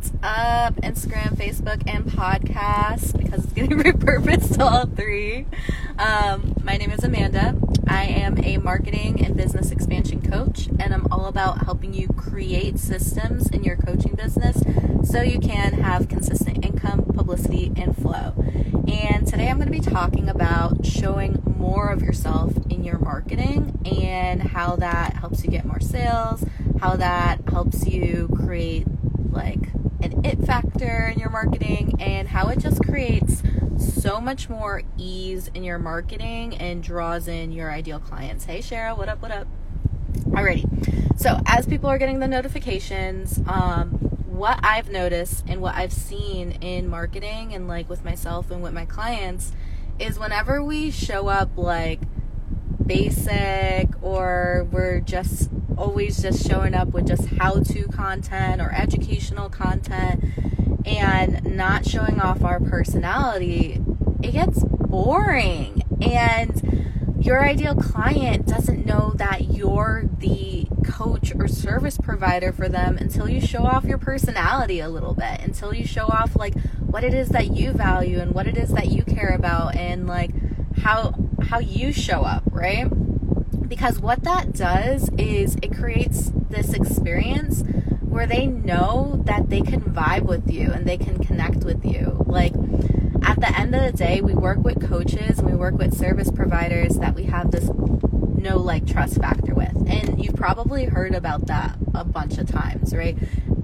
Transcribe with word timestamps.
What's 0.00 0.12
up, 0.22 0.76
Instagram, 0.76 1.36
Facebook, 1.36 1.82
and 1.86 2.06
podcast 2.06 3.18
because 3.18 3.44
it's 3.44 3.52
getting 3.52 3.76
repurposed 3.78 4.54
to 4.56 4.64
all 4.64 4.86
three. 4.86 5.44
Um, 5.98 6.56
my 6.62 6.78
name 6.78 6.90
is 6.90 7.04
Amanda. 7.04 7.54
I 7.86 8.04
am 8.04 8.42
a 8.42 8.56
marketing 8.56 9.22
and 9.22 9.36
business 9.36 9.70
expansion 9.70 10.22
coach, 10.22 10.68
and 10.78 10.94
I'm 10.94 11.06
all 11.12 11.26
about 11.26 11.66
helping 11.66 11.92
you 11.92 12.08
create 12.08 12.78
systems 12.78 13.50
in 13.50 13.62
your 13.62 13.76
coaching 13.76 14.14
business 14.14 14.62
so 15.04 15.20
you 15.20 15.38
can 15.38 15.74
have 15.74 16.08
consistent 16.08 16.64
income, 16.64 17.04
publicity, 17.04 17.70
and 17.76 17.94
flow. 17.94 18.32
And 18.88 19.26
today 19.26 19.50
I'm 19.50 19.58
going 19.58 19.70
to 19.70 19.70
be 19.70 19.80
talking 19.80 20.30
about 20.30 20.86
showing 20.86 21.42
more 21.44 21.90
of 21.90 22.00
yourself 22.00 22.54
in 22.70 22.84
your 22.84 22.98
marketing 22.98 23.78
and 23.84 24.42
how 24.42 24.76
that 24.76 25.18
helps 25.18 25.44
you 25.44 25.50
get 25.50 25.66
more 25.66 25.80
sales, 25.80 26.42
how 26.80 26.96
that 26.96 27.42
helps 27.50 27.86
you 27.86 28.30
create 28.34 28.86
like 29.30 29.68
an 30.02 30.24
it 30.24 30.44
factor 30.44 31.08
in 31.08 31.18
your 31.18 31.30
marketing 31.30 31.94
and 32.00 32.28
how 32.28 32.48
it 32.48 32.58
just 32.58 32.82
creates 32.82 33.42
so 33.78 34.20
much 34.20 34.48
more 34.48 34.82
ease 34.96 35.50
in 35.54 35.64
your 35.64 35.78
marketing 35.78 36.56
and 36.56 36.82
draws 36.82 37.28
in 37.28 37.52
your 37.52 37.70
ideal 37.70 37.98
clients. 37.98 38.44
Hey 38.44 38.58
Cheryl, 38.58 38.96
what 38.96 39.08
up, 39.08 39.22
what 39.22 39.30
up? 39.30 39.46
Alrighty. 40.28 41.18
So 41.18 41.40
as 41.46 41.66
people 41.66 41.88
are 41.88 41.98
getting 41.98 42.18
the 42.18 42.28
notifications, 42.28 43.40
um, 43.46 43.90
what 44.26 44.58
I've 44.62 44.90
noticed 44.90 45.44
and 45.46 45.60
what 45.60 45.74
I've 45.74 45.92
seen 45.92 46.52
in 46.62 46.88
marketing 46.88 47.54
and 47.54 47.68
like 47.68 47.88
with 47.88 48.04
myself 48.04 48.50
and 48.50 48.62
with 48.62 48.72
my 48.72 48.86
clients 48.86 49.52
is 49.98 50.18
whenever 50.18 50.62
we 50.64 50.90
show 50.90 51.28
up 51.28 51.50
like 51.56 52.00
basic 52.86 53.88
or 54.02 54.66
we're 54.72 55.00
just 55.00 55.50
always 55.80 56.20
just 56.20 56.46
showing 56.46 56.74
up 56.74 56.88
with 56.88 57.06
just 57.06 57.26
how 57.38 57.60
to 57.60 57.88
content 57.88 58.60
or 58.60 58.70
educational 58.72 59.48
content 59.48 60.22
and 60.84 61.56
not 61.56 61.86
showing 61.86 62.20
off 62.20 62.44
our 62.44 62.60
personality, 62.60 63.80
it 64.22 64.32
gets 64.32 64.62
boring. 64.64 65.82
And 66.02 67.16
your 67.20 67.42
ideal 67.44 67.74
client 67.74 68.46
doesn't 68.46 68.84
know 68.86 69.12
that 69.16 69.52
you're 69.52 70.04
the 70.18 70.66
coach 70.86 71.32
or 71.34 71.48
service 71.48 71.96
provider 71.98 72.52
for 72.52 72.68
them 72.68 72.98
until 72.98 73.28
you 73.28 73.40
show 73.40 73.64
off 73.64 73.84
your 73.84 73.98
personality 73.98 74.80
a 74.80 74.88
little 74.88 75.14
bit, 75.14 75.40
until 75.40 75.74
you 75.74 75.86
show 75.86 76.06
off 76.06 76.36
like 76.36 76.54
what 76.78 77.04
it 77.04 77.14
is 77.14 77.30
that 77.30 77.54
you 77.54 77.72
value 77.72 78.18
and 78.18 78.32
what 78.32 78.46
it 78.46 78.56
is 78.56 78.70
that 78.70 78.88
you 78.88 79.02
care 79.02 79.34
about 79.34 79.76
and 79.76 80.06
like 80.06 80.30
how 80.78 81.14
how 81.42 81.58
you 81.58 81.92
show 81.92 82.22
up, 82.22 82.42
right? 82.50 82.86
Because 83.70 84.00
what 84.00 84.24
that 84.24 84.52
does 84.52 85.08
is 85.16 85.54
it 85.62 85.72
creates 85.72 86.32
this 86.50 86.74
experience 86.74 87.62
where 88.00 88.26
they 88.26 88.48
know 88.48 89.22
that 89.26 89.48
they 89.48 89.60
can 89.60 89.80
vibe 89.80 90.22
with 90.22 90.50
you 90.50 90.72
and 90.72 90.84
they 90.84 90.98
can 90.98 91.22
connect 91.22 91.58
with 91.58 91.84
you. 91.84 92.24
Like 92.26 92.52
at 93.22 93.38
the 93.38 93.56
end 93.56 93.76
of 93.76 93.82
the 93.82 93.96
day, 93.96 94.22
we 94.22 94.34
work 94.34 94.58
with 94.58 94.84
coaches 94.84 95.38
and 95.38 95.48
we 95.48 95.54
work 95.54 95.78
with 95.78 95.96
service 95.96 96.32
providers 96.32 96.96
that 96.96 97.14
we 97.14 97.24
have 97.26 97.52
this 97.52 97.70
know 98.36 98.58
like 98.58 98.88
trust 98.88 99.18
factor 99.18 99.54
with. 99.54 99.76
And 99.88 100.22
you've 100.22 100.34
probably 100.34 100.86
heard 100.86 101.14
about 101.14 101.46
that 101.46 101.78
a 101.94 102.04
bunch 102.04 102.38
of 102.38 102.50
times, 102.50 102.92
right? 102.92 103.16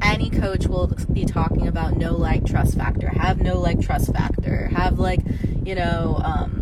Any 0.00 0.30
coach 0.30 0.66
will 0.66 0.86
be 1.12 1.26
talking 1.26 1.68
about 1.68 1.98
know 1.98 2.16
like 2.16 2.46
trust 2.46 2.74
factor, 2.74 3.10
have 3.10 3.42
know 3.42 3.60
like 3.60 3.82
trust 3.82 4.14
factor, 4.14 4.68
have 4.68 4.98
like, 4.98 5.20
you 5.62 5.74
know, 5.74 6.22
um, 6.24 6.59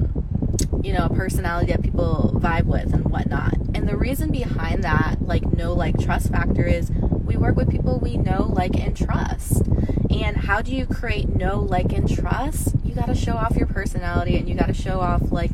you 0.89 0.95
know, 0.95 1.05
a 1.05 1.15
personality 1.15 1.71
that 1.71 1.83
people 1.83 2.33
vibe 2.37 2.65
with 2.65 2.95
and 2.95 3.05
whatnot. 3.11 3.53
And 3.75 3.87
the 3.87 3.95
reason 3.95 4.33
behind 4.33 4.85
that, 4.85 5.21
like, 5.21 5.45
know 5.53 5.75
like 5.75 6.01
trust 6.01 6.31
factor 6.31 6.65
is 6.65 6.91
we 6.91 7.37
work 7.37 7.57
with 7.57 7.69
people 7.69 7.99
we 7.99 8.17
know, 8.17 8.51
like, 8.51 8.75
and 8.75 8.97
trust. 8.97 9.67
And 10.09 10.39
how 10.39 10.63
do 10.63 10.75
you 10.75 10.87
create 10.87 11.29
know, 11.29 11.61
like, 11.61 11.93
and 11.93 12.09
trust? 12.09 12.75
You 12.83 12.95
got 12.95 13.09
to 13.09 13.15
show 13.15 13.35
off 13.35 13.55
your 13.55 13.67
personality 13.67 14.39
and 14.39 14.49
you 14.49 14.55
got 14.55 14.69
to 14.69 14.73
show 14.73 14.99
off, 15.01 15.31
like, 15.31 15.51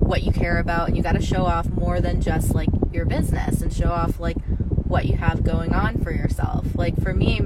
what 0.00 0.24
you 0.24 0.32
care 0.32 0.58
about 0.58 0.88
and 0.88 0.96
you 0.96 1.02
got 1.04 1.14
to 1.14 1.22
show 1.22 1.46
off 1.46 1.70
more 1.70 2.00
than 2.00 2.20
just, 2.20 2.52
like, 2.52 2.70
your 2.90 3.04
business 3.04 3.62
and 3.62 3.72
show 3.72 3.92
off, 3.92 4.18
like, 4.18 4.36
what 4.66 5.06
you 5.06 5.16
have 5.16 5.44
going 5.44 5.72
on 5.72 6.02
for 6.02 6.10
yourself. 6.10 6.74
Like, 6.74 7.00
for 7.00 7.14
me, 7.14 7.36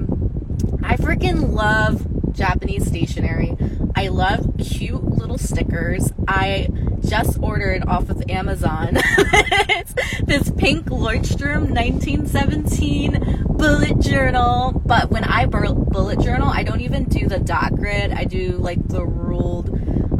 I 0.81 0.97
freaking 0.97 1.51
love 1.51 2.07
Japanese 2.33 2.85
stationery. 2.87 3.55
I 3.95 4.07
love 4.09 4.55
cute 4.59 5.03
little 5.03 5.37
stickers. 5.37 6.11
I 6.27 6.69
just 7.05 7.37
ordered 7.39 7.83
off 7.85 8.09
of 8.09 8.23
Amazon 8.29 8.93
this 10.25 10.51
pink 10.57 10.87
Leuchtturm 10.87 11.69
1917 11.69 13.45
bullet 13.49 13.99
journal. 13.99 14.81
But 14.85 15.11
when 15.11 15.23
I 15.23 15.45
bullet 15.93 16.19
journal, 16.19 16.49
I 16.49 16.63
don't 16.63 16.81
even 16.81 17.05
do 17.05 17.27
the 17.27 17.39
dot 17.39 17.75
grid. 17.75 18.11
I 18.11 18.25
do 18.25 18.57
like 18.57 18.87
the 18.87 19.05
ruled 19.05 19.69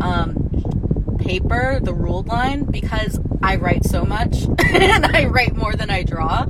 um, 0.01 1.17
paper, 1.19 1.79
the 1.81 1.93
ruled 1.93 2.27
line, 2.27 2.63
because 2.63 3.19
I 3.41 3.55
write 3.57 3.85
so 3.85 4.05
much 4.05 4.43
and 4.65 5.05
I 5.05 5.25
write 5.25 5.55
more 5.55 5.73
than 5.73 5.89
I 5.89 6.03
draw. 6.03 6.45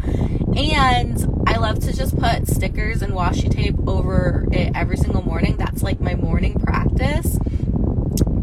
And 0.55 1.32
I 1.53 1.57
love 1.57 1.81
to 1.81 1.93
just 1.93 2.17
put 2.17 2.47
stickers 2.47 3.03
and 3.03 3.13
washi 3.13 3.47
tape 3.47 3.75
over 3.87 4.47
it 4.51 4.71
every 4.73 4.97
single 4.97 5.21
morning. 5.21 5.55
That's 5.55 5.83
like 5.83 5.99
my 5.99 6.15
morning 6.15 6.59
practice. 6.59 7.37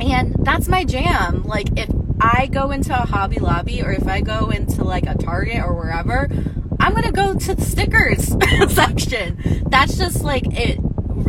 And 0.00 0.36
that's 0.44 0.68
my 0.68 0.84
jam. 0.84 1.42
Like 1.42 1.76
if 1.76 1.90
I 2.20 2.46
go 2.46 2.70
into 2.70 2.94
a 2.94 3.04
Hobby 3.04 3.40
Lobby 3.40 3.82
or 3.82 3.90
if 3.90 4.06
I 4.06 4.20
go 4.20 4.50
into 4.50 4.84
like 4.84 5.06
a 5.08 5.16
Target 5.16 5.60
or 5.64 5.74
wherever, 5.74 6.28
I'm 6.78 6.94
gonna 6.94 7.10
go 7.10 7.34
to 7.34 7.54
the 7.56 7.62
stickers 7.62 8.32
section. 8.72 9.64
That's 9.66 9.98
just 9.98 10.22
like 10.22 10.44
it. 10.46 10.78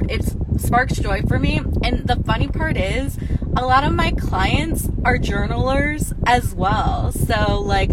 It 0.07 0.61
sparks 0.61 0.97
joy 0.97 1.23
for 1.23 1.39
me. 1.39 1.61
And 1.83 2.07
the 2.07 2.21
funny 2.27 2.47
part 2.47 2.77
is, 2.77 3.17
a 3.57 3.65
lot 3.65 3.85
of 3.85 3.93
my 3.93 4.11
clients 4.11 4.87
are 5.03 5.17
journalers 5.17 6.13
as 6.27 6.53
well. 6.53 7.11
So 7.11 7.59
like 7.59 7.89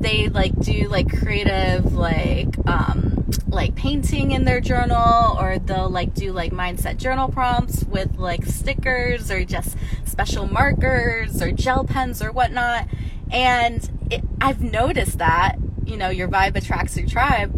they 0.00 0.28
like 0.28 0.58
do 0.58 0.88
like 0.88 1.08
creative 1.20 1.94
like 1.94 2.48
um 2.66 3.07
like 3.48 3.74
painting 3.74 4.30
in 4.30 4.44
their 4.44 4.60
journal 4.60 5.36
or 5.38 5.58
they'll 5.58 5.90
like 5.90 6.14
do 6.14 6.32
like 6.32 6.52
mindset 6.52 6.96
journal 6.96 7.28
prompts 7.28 7.84
with 7.84 8.16
like 8.16 8.44
stickers 8.46 9.30
or 9.30 9.44
just 9.44 9.76
special 10.04 10.46
markers 10.46 11.42
or 11.42 11.52
gel 11.52 11.84
pens 11.84 12.22
or 12.22 12.32
whatnot. 12.32 12.86
And 13.30 13.88
it, 14.10 14.24
i've 14.40 14.60
noticed 14.60 15.18
that 15.18 15.56
you 15.84 15.96
know 15.96 16.08
your 16.08 16.28
vibe 16.28 16.56
attracts 16.56 16.96
your 16.96 17.06
tribe 17.06 17.52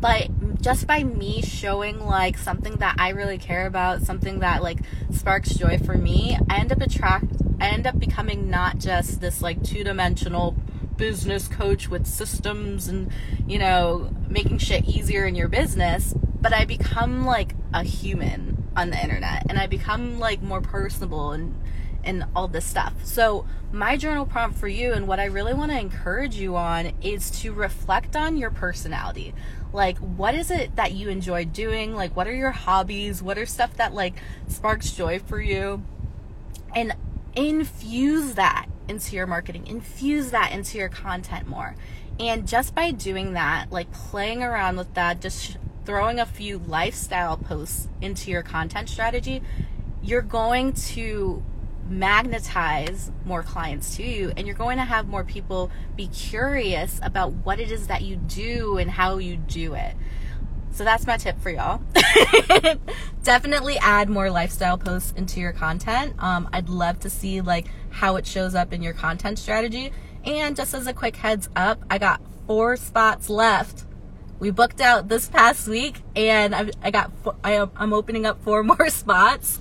but 0.00 0.28
just 0.60 0.86
by 0.86 1.02
me 1.02 1.42
showing 1.42 2.00
like 2.00 2.36
something 2.38 2.76
that 2.76 2.94
i 2.98 3.10
really 3.10 3.38
care 3.38 3.66
about 3.66 4.02
something 4.02 4.40
that 4.40 4.62
like 4.62 4.78
sparks 5.12 5.54
joy 5.54 5.78
for 5.78 5.96
me 5.96 6.38
i 6.48 6.58
end 6.58 6.72
up 6.72 6.80
attract 6.80 7.26
i 7.60 7.68
end 7.68 7.86
up 7.86 7.98
becoming 7.98 8.50
not 8.50 8.78
just 8.78 9.20
this 9.20 9.42
like 9.42 9.62
two-dimensional 9.62 10.54
business 11.00 11.48
coach 11.48 11.88
with 11.88 12.06
systems 12.06 12.86
and, 12.86 13.10
you 13.48 13.58
know, 13.58 14.14
making 14.28 14.58
shit 14.58 14.84
easier 14.84 15.24
in 15.24 15.34
your 15.34 15.48
business, 15.48 16.14
but 16.42 16.52
I 16.52 16.66
become 16.66 17.24
like 17.24 17.54
a 17.72 17.82
human 17.82 18.68
on 18.76 18.90
the 18.90 19.02
internet 19.02 19.46
and 19.48 19.58
I 19.58 19.66
become 19.66 20.20
like 20.20 20.42
more 20.42 20.60
personable 20.60 21.32
and 21.32 21.58
and 22.04 22.24
all 22.36 22.48
this 22.48 22.64
stuff. 22.66 22.94
So, 23.04 23.46
my 23.72 23.96
journal 23.96 24.26
prompt 24.26 24.58
for 24.58 24.68
you 24.68 24.92
and 24.92 25.08
what 25.08 25.20
I 25.20 25.24
really 25.24 25.54
want 25.54 25.70
to 25.70 25.78
encourage 25.78 26.36
you 26.36 26.56
on 26.56 26.92
is 27.02 27.30
to 27.42 27.52
reflect 27.52 28.14
on 28.14 28.36
your 28.36 28.50
personality. 28.50 29.34
Like, 29.72 29.96
what 29.98 30.34
is 30.34 30.50
it 30.50 30.76
that 30.76 30.92
you 30.92 31.08
enjoy 31.08 31.46
doing? 31.46 31.94
Like, 31.94 32.14
what 32.14 32.26
are 32.26 32.34
your 32.34 32.50
hobbies? 32.50 33.22
What 33.22 33.38
are 33.38 33.46
stuff 33.46 33.74
that 33.76 33.94
like 33.94 34.14
sparks 34.48 34.92
joy 34.92 35.18
for 35.18 35.40
you? 35.40 35.82
And 36.74 36.94
infuse 37.34 38.34
that 38.34 38.69
into 38.90 39.16
your 39.16 39.26
marketing, 39.26 39.66
infuse 39.66 40.32
that 40.32 40.52
into 40.52 40.76
your 40.76 40.88
content 40.88 41.46
more. 41.46 41.76
And 42.18 42.46
just 42.46 42.74
by 42.74 42.90
doing 42.90 43.32
that, 43.32 43.70
like 43.70 43.90
playing 43.92 44.42
around 44.42 44.76
with 44.76 44.92
that, 44.94 45.22
just 45.22 45.56
throwing 45.86 46.20
a 46.20 46.26
few 46.26 46.58
lifestyle 46.58 47.36
posts 47.38 47.88
into 48.02 48.30
your 48.30 48.42
content 48.42 48.88
strategy, 48.90 49.40
you're 50.02 50.20
going 50.20 50.72
to 50.72 51.42
magnetize 51.88 53.10
more 53.24 53.42
clients 53.42 53.96
to 53.96 54.02
you 54.02 54.32
and 54.36 54.46
you're 54.46 54.54
going 54.56 54.78
to 54.78 54.84
have 54.84 55.08
more 55.08 55.24
people 55.24 55.70
be 55.96 56.06
curious 56.06 57.00
about 57.02 57.32
what 57.32 57.58
it 57.58 57.72
is 57.72 57.88
that 57.88 58.02
you 58.02 58.16
do 58.16 58.78
and 58.78 58.90
how 58.90 59.18
you 59.18 59.36
do 59.36 59.74
it. 59.74 59.94
So 60.72 60.84
that's 60.84 61.06
my 61.06 61.16
tip 61.16 61.38
for 61.40 61.50
y'all. 61.50 61.80
Definitely 63.22 63.76
add 63.78 64.08
more 64.08 64.30
lifestyle 64.30 64.78
posts 64.78 65.12
into 65.16 65.40
your 65.40 65.52
content. 65.52 66.14
Um, 66.18 66.48
I'd 66.52 66.68
love 66.68 67.00
to 67.00 67.10
see 67.10 67.40
like 67.40 67.66
how 67.90 68.16
it 68.16 68.26
shows 68.26 68.54
up 68.54 68.72
in 68.72 68.82
your 68.82 68.94
content 68.94 69.38
strategy. 69.38 69.92
And 70.24 70.56
just 70.56 70.74
as 70.74 70.86
a 70.86 70.92
quick 70.92 71.16
heads 71.16 71.48
up, 71.56 71.82
I 71.90 71.98
got 71.98 72.20
four 72.46 72.76
spots 72.76 73.28
left. 73.28 73.84
We 74.38 74.50
booked 74.50 74.80
out 74.80 75.08
this 75.08 75.28
past 75.28 75.68
week, 75.68 76.00
and 76.16 76.54
I, 76.54 76.70
I 76.82 76.90
got 76.90 77.12
I, 77.44 77.66
I'm 77.76 77.92
opening 77.92 78.24
up 78.24 78.42
four 78.42 78.62
more 78.64 78.88
spots 78.88 79.60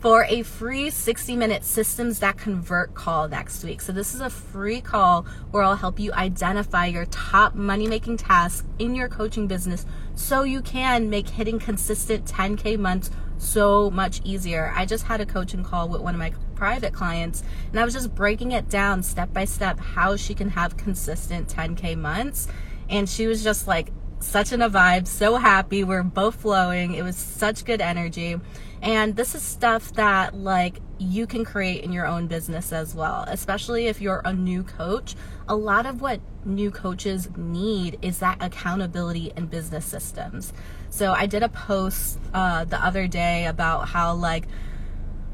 for 0.00 0.24
a 0.24 0.42
free 0.42 0.90
60 0.90 1.36
minute 1.36 1.64
systems 1.64 2.20
that 2.20 2.38
convert 2.38 2.94
call 2.94 3.28
next 3.28 3.64
week. 3.64 3.80
So, 3.80 3.92
this 3.92 4.14
is 4.14 4.20
a 4.20 4.30
free 4.30 4.80
call 4.80 5.22
where 5.50 5.62
I'll 5.62 5.76
help 5.76 5.98
you 5.98 6.12
identify 6.12 6.86
your 6.86 7.06
top 7.06 7.54
money 7.54 7.88
making 7.88 8.18
tasks 8.18 8.66
in 8.78 8.94
your 8.94 9.08
coaching 9.08 9.46
business 9.46 9.86
so 10.14 10.42
you 10.42 10.62
can 10.62 11.10
make 11.10 11.28
hitting 11.28 11.58
consistent 11.58 12.24
10K 12.26 12.78
months 12.78 13.10
so 13.38 13.90
much 13.90 14.20
easier. 14.24 14.72
I 14.74 14.84
just 14.86 15.04
had 15.04 15.20
a 15.20 15.26
coaching 15.26 15.64
call 15.64 15.88
with 15.88 16.00
one 16.00 16.14
of 16.14 16.18
my 16.18 16.32
private 16.54 16.92
clients 16.92 17.42
and 17.70 17.78
I 17.78 17.84
was 17.84 17.94
just 17.94 18.14
breaking 18.14 18.52
it 18.52 18.68
down 18.68 19.02
step 19.02 19.32
by 19.32 19.44
step 19.44 19.78
how 19.78 20.16
she 20.16 20.34
can 20.34 20.50
have 20.50 20.76
consistent 20.76 21.48
10K 21.48 21.96
months. 21.96 22.48
And 22.88 23.08
she 23.08 23.26
was 23.26 23.44
just 23.44 23.66
like, 23.66 23.92
such 24.20 24.52
in 24.52 24.62
a 24.62 24.70
vibe, 24.70 25.06
so 25.06 25.36
happy. 25.36 25.84
We're 25.84 26.02
both 26.02 26.36
flowing. 26.36 26.94
It 26.94 27.02
was 27.02 27.16
such 27.16 27.64
good 27.64 27.80
energy. 27.80 28.36
And 28.82 29.16
this 29.16 29.34
is 29.34 29.42
stuff 29.42 29.92
that 29.94 30.34
like 30.34 30.80
you 30.98 31.26
can 31.26 31.44
create 31.44 31.84
in 31.84 31.92
your 31.92 32.06
own 32.06 32.26
business 32.26 32.72
as 32.72 32.94
well, 32.94 33.24
especially 33.28 33.86
if 33.86 34.00
you're 34.00 34.22
a 34.24 34.32
new 34.32 34.62
coach. 34.62 35.14
A 35.48 35.56
lot 35.56 35.86
of 35.86 36.00
what 36.00 36.20
new 36.44 36.70
coaches 36.70 37.28
need 37.36 37.98
is 38.02 38.18
that 38.18 38.38
accountability 38.40 39.32
and 39.36 39.50
business 39.50 39.84
systems. 39.84 40.52
So 40.90 41.12
I 41.12 41.26
did 41.26 41.42
a 41.42 41.48
post 41.48 42.18
uh, 42.34 42.64
the 42.64 42.84
other 42.84 43.06
day 43.06 43.46
about 43.46 43.88
how 43.88 44.14
like 44.14 44.46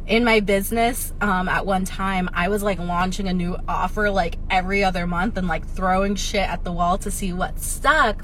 in 0.06 0.24
my 0.24 0.40
business 0.40 1.14
um, 1.22 1.48
at 1.48 1.64
one 1.64 1.82
time 1.86 2.28
i 2.34 2.46
was 2.46 2.62
like 2.62 2.78
launching 2.78 3.26
a 3.26 3.32
new 3.32 3.56
offer 3.66 4.10
like 4.10 4.36
every 4.50 4.84
other 4.84 5.06
month 5.06 5.38
and 5.38 5.48
like 5.48 5.66
throwing 5.66 6.14
shit 6.14 6.46
at 6.46 6.62
the 6.62 6.70
wall 6.70 6.98
to 6.98 7.10
see 7.10 7.32
what 7.32 7.58
stuck 7.58 8.22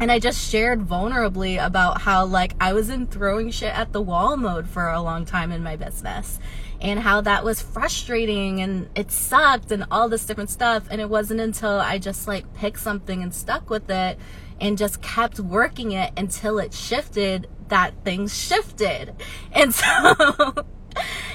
and 0.00 0.12
I 0.12 0.18
just 0.18 0.50
shared 0.50 0.80
vulnerably 0.86 1.64
about 1.64 2.02
how 2.02 2.24
like 2.26 2.54
I 2.60 2.72
was 2.72 2.88
in 2.90 3.06
throwing 3.06 3.50
shit 3.50 3.76
at 3.76 3.92
the 3.92 4.00
wall 4.00 4.36
mode 4.36 4.68
for 4.68 4.88
a 4.88 5.00
long 5.00 5.24
time 5.24 5.52
in 5.52 5.62
my 5.62 5.76
business 5.76 6.38
and 6.80 7.00
how 7.00 7.20
that 7.22 7.44
was 7.44 7.60
frustrating 7.60 8.60
and 8.60 8.88
it 8.94 9.10
sucked 9.10 9.72
and 9.72 9.84
all 9.90 10.08
this 10.08 10.24
different 10.24 10.50
stuff 10.50 10.86
and 10.90 11.00
it 11.00 11.10
wasn't 11.10 11.40
until 11.40 11.80
I 11.80 11.98
just 11.98 12.28
like 12.28 12.52
picked 12.54 12.80
something 12.80 13.22
and 13.22 13.34
stuck 13.34 13.68
with 13.70 13.90
it 13.90 14.18
and 14.60 14.78
just 14.78 15.02
kept 15.02 15.40
working 15.40 15.92
it 15.92 16.12
until 16.16 16.58
it 16.58 16.72
shifted 16.72 17.48
that 17.68 17.94
things 18.04 18.36
shifted. 18.36 19.14
And 19.52 19.74
so 19.74 20.54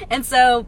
and 0.09 0.25
so 0.25 0.65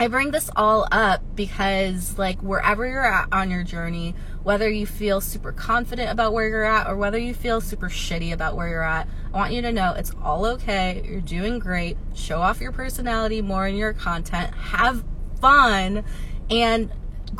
I 0.00 0.08
bring 0.08 0.30
this 0.30 0.50
all 0.56 0.88
up 0.90 1.22
because, 1.34 2.16
like, 2.16 2.42
wherever 2.42 2.86
you're 2.86 3.04
at 3.04 3.28
on 3.32 3.50
your 3.50 3.64
journey, 3.64 4.14
whether 4.42 4.68
you 4.70 4.86
feel 4.86 5.20
super 5.20 5.52
confident 5.52 6.10
about 6.10 6.32
where 6.32 6.48
you're 6.48 6.64
at 6.64 6.86
or 6.86 6.96
whether 6.96 7.18
you 7.18 7.34
feel 7.34 7.60
super 7.60 7.88
shitty 7.88 8.32
about 8.32 8.56
where 8.56 8.68
you're 8.68 8.82
at, 8.82 9.08
I 9.32 9.36
want 9.36 9.52
you 9.52 9.62
to 9.62 9.72
know 9.72 9.92
it's 9.92 10.12
all 10.22 10.46
okay. 10.46 11.02
You're 11.04 11.20
doing 11.20 11.58
great. 11.58 11.96
Show 12.14 12.40
off 12.40 12.60
your 12.60 12.72
personality 12.72 13.42
more 13.42 13.66
in 13.66 13.76
your 13.76 13.92
content. 13.92 14.54
Have 14.54 15.04
fun 15.40 16.04
and 16.50 16.90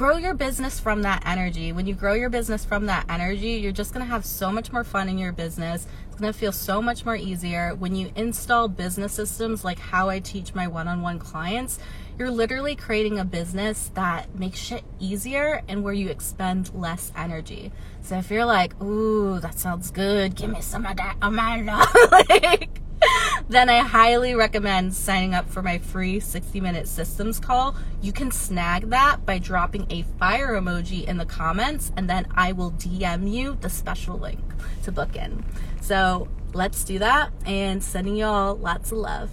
grow 0.00 0.16
your 0.16 0.32
business 0.32 0.80
from 0.80 1.02
that 1.02 1.22
energy. 1.26 1.72
When 1.72 1.86
you 1.86 1.92
grow 1.92 2.14
your 2.14 2.30
business 2.30 2.64
from 2.64 2.86
that 2.86 3.04
energy, 3.10 3.50
you're 3.50 3.70
just 3.70 3.92
going 3.92 4.02
to 4.02 4.10
have 4.10 4.24
so 4.24 4.50
much 4.50 4.72
more 4.72 4.82
fun 4.82 5.10
in 5.10 5.18
your 5.18 5.30
business. 5.30 5.86
It's 6.06 6.18
going 6.18 6.32
to 6.32 6.38
feel 6.38 6.52
so 6.52 6.80
much 6.80 7.04
more 7.04 7.16
easier. 7.16 7.74
When 7.74 7.94
you 7.94 8.10
install 8.16 8.66
business 8.66 9.12
systems 9.12 9.62
like 9.62 9.78
how 9.78 10.08
I 10.08 10.20
teach 10.20 10.54
my 10.54 10.68
one 10.68 10.88
on 10.88 11.02
one 11.02 11.18
clients, 11.18 11.78
you're 12.18 12.30
literally 12.30 12.76
creating 12.76 13.18
a 13.18 13.26
business 13.26 13.90
that 13.92 14.34
makes 14.38 14.58
shit 14.58 14.84
easier 15.00 15.60
and 15.68 15.84
where 15.84 15.92
you 15.92 16.08
expend 16.08 16.74
less 16.74 17.12
energy. 17.14 17.70
So 18.00 18.16
if 18.16 18.30
you're 18.30 18.46
like, 18.46 18.80
ooh, 18.80 19.38
that 19.40 19.58
sounds 19.58 19.90
good, 19.90 20.34
give 20.34 20.48
me 20.48 20.62
some 20.62 20.86
of 20.86 20.96
that, 20.96 21.16
Amanda. 21.20 21.84
like, 22.10 22.79
then 23.50 23.68
I 23.68 23.78
highly 23.78 24.36
recommend 24.36 24.94
signing 24.94 25.34
up 25.34 25.50
for 25.50 25.60
my 25.60 25.78
free 25.78 26.20
60 26.20 26.60
minute 26.60 26.86
systems 26.86 27.40
call. 27.40 27.74
You 28.00 28.12
can 28.12 28.30
snag 28.30 28.90
that 28.90 29.26
by 29.26 29.38
dropping 29.38 29.88
a 29.90 30.02
fire 30.20 30.52
emoji 30.52 31.04
in 31.04 31.16
the 31.16 31.26
comments, 31.26 31.90
and 31.96 32.08
then 32.08 32.28
I 32.36 32.52
will 32.52 32.70
DM 32.70 33.28
you 33.28 33.58
the 33.60 33.68
special 33.68 34.16
link 34.16 34.38
to 34.84 34.92
book 34.92 35.16
in. 35.16 35.44
So 35.80 36.28
let's 36.54 36.84
do 36.84 37.00
that 37.00 37.32
and 37.44 37.82
sending 37.82 38.14
y'all 38.14 38.54
lots 38.54 38.92
of 38.92 38.98
love. 38.98 39.30